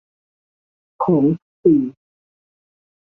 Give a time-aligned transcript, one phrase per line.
[1.03, 1.75] ของทุกปี